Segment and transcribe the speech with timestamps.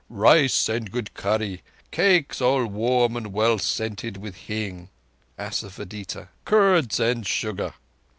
[0.09, 4.89] "Rice and good curry, cakes all warm and well scented with hing
[5.37, 7.75] (asafœtida), curds and sugar.